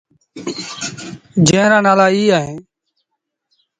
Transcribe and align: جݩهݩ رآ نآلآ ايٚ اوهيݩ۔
جݩهݩ 1.47 1.69
رآ 1.71 1.79
نآلآ 1.85 2.07
ايٚ 2.15 2.31
اوهيݩ۔ 2.37 2.59